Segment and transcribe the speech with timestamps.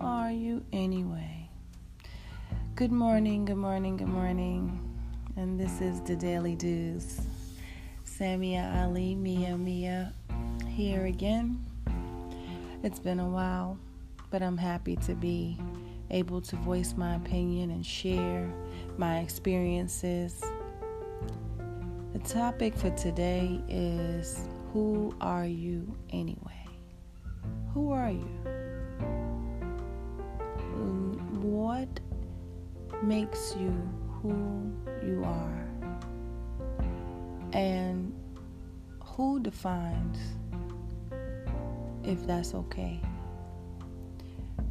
[0.00, 1.48] are you anyway?
[2.74, 4.80] Good morning, good morning, good morning.
[5.36, 7.20] And this is the Daily Dews.
[8.04, 10.12] Samia Ali, Mia Mia,
[10.68, 11.64] here again.
[12.82, 13.78] It's been a while,
[14.30, 15.58] but I'm happy to be
[16.10, 18.52] able to voice my opinion and share
[18.96, 20.42] my experiences.
[22.12, 26.66] The topic for today is Who are you anyway?
[27.74, 28.61] Who are you?
[33.02, 33.70] Makes you
[34.22, 34.72] who
[35.04, 35.68] you are?
[37.52, 38.14] And
[39.00, 40.18] who defines
[42.04, 43.00] if that's okay?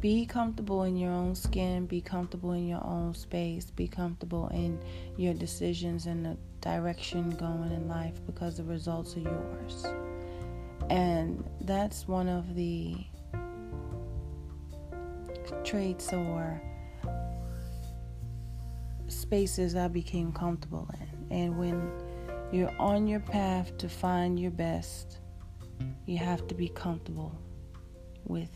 [0.00, 4.80] Be comfortable in your own skin, be comfortable in your own space, be comfortable in
[5.16, 9.86] your decisions and the direction going in life because the results are yours.
[10.90, 12.96] And that's one of the
[15.62, 16.60] traits or
[19.32, 21.38] spaces I became comfortable in.
[21.38, 21.90] And when
[22.52, 25.20] you're on your path to find your best,
[26.04, 27.32] you have to be comfortable
[28.26, 28.50] with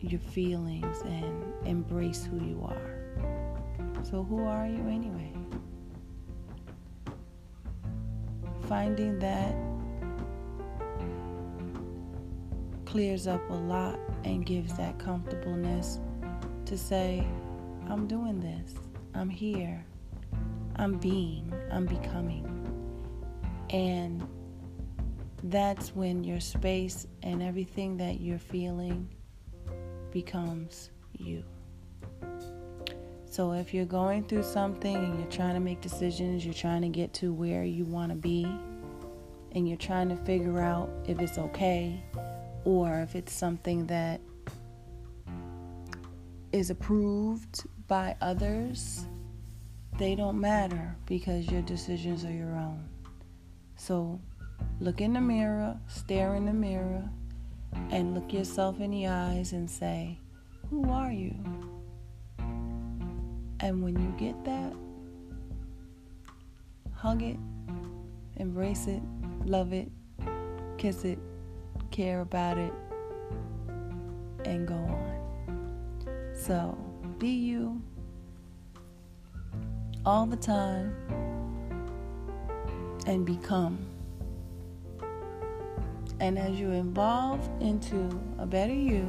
[0.00, 4.02] your feelings and embrace who you are.
[4.02, 5.34] So, who are you anyway?
[8.66, 9.54] Finding that
[12.86, 16.00] clears up a lot and gives that comfortableness
[16.64, 17.26] to say,
[17.92, 18.72] I'm doing this,
[19.14, 19.84] I'm here,
[20.76, 22.48] I'm being, I'm becoming.
[23.68, 24.26] And
[25.44, 29.10] that's when your space and everything that you're feeling
[30.10, 31.44] becomes you.
[33.26, 36.88] So if you're going through something and you're trying to make decisions, you're trying to
[36.88, 38.44] get to where you want to be,
[39.54, 42.02] and you're trying to figure out if it's okay
[42.64, 44.18] or if it's something that
[46.52, 49.04] is approved by others,
[49.98, 52.82] they don't matter because your decisions are your own.
[53.76, 54.18] So
[54.80, 57.06] look in the mirror, stare in the mirror,
[57.90, 60.18] and look yourself in the eyes and say,
[60.70, 61.34] Who are you?
[63.60, 64.72] And when you get that,
[66.94, 67.36] hug it,
[68.36, 69.02] embrace it,
[69.44, 69.92] love it,
[70.78, 71.18] kiss it,
[71.90, 72.72] care about it,
[74.46, 76.34] and go on.
[76.34, 76.91] So
[77.22, 77.80] be you
[80.04, 80.92] all the time
[83.06, 83.78] and become.
[86.18, 88.08] And as you evolve into
[88.40, 89.06] a better you,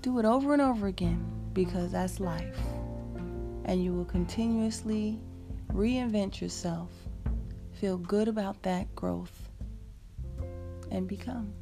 [0.00, 2.58] do it over and over again because that's life.
[3.66, 5.18] And you will continuously
[5.74, 6.88] reinvent yourself,
[7.74, 9.50] feel good about that growth,
[10.90, 11.52] and become.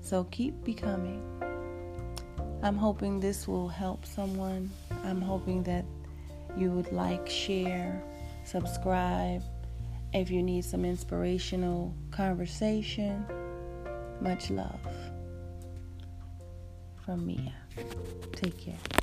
[0.00, 1.49] So keep becoming.
[2.62, 4.70] I'm hoping this will help someone.
[5.04, 5.84] I'm hoping that
[6.56, 8.02] you would like, share,
[8.44, 9.42] subscribe.
[10.12, 13.24] If you need some inspirational conversation,
[14.20, 14.80] much love
[17.04, 17.54] from Mia.
[18.34, 18.99] Take care.